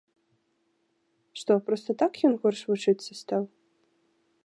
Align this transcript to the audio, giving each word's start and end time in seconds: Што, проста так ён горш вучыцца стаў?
Што, 1.41 1.53
проста 1.69 1.89
так 2.05 2.13
ён 2.31 2.41
горш 2.47 2.59
вучыцца 2.73 3.11
стаў? 3.23 3.43